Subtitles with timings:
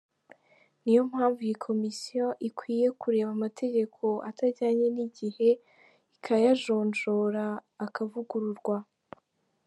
[0.81, 5.49] Ni yo mpamvu iyi Komisiyo ikwiye kureba amategeko atajyanye n’igihe
[6.15, 7.45] ikayajonjora
[7.85, 8.77] akavugururwa.